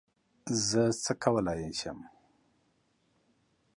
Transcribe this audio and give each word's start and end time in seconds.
زه 0.67 0.81
څه 1.03 1.13
کولای 1.23 1.61
یم 1.79 1.99